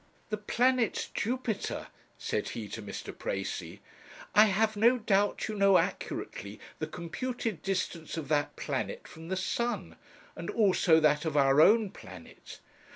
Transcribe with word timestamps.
'The 0.31 0.37
planet 0.37 1.09
Jupiter,' 1.13 1.85
said 2.17 2.49
he 2.49 2.67
to 2.69 2.81
Mr. 2.81 3.15
Precis; 3.15 3.77
'I 4.33 4.45
have 4.45 4.75
no 4.75 4.97
doubt 4.97 5.47
you 5.47 5.53
know 5.53 5.77
accurately 5.77 6.59
the 6.79 6.87
computed 6.87 7.61
distance 7.61 8.17
of 8.17 8.27
that 8.27 8.55
planet 8.55 9.07
from 9.07 9.27
the 9.27 9.37
sun, 9.37 9.95
and 10.35 10.49
also 10.49 10.99
that 10.99 11.23
of 11.23 11.37
our 11.37 11.61
own 11.61 11.91
planet. 11.91 12.61